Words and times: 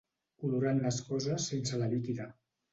Olorant 0.47 0.81
les 0.85 0.97
coses 1.11 1.47
sense 1.53 1.81
la 1.85 1.93
líquida. 1.95 2.31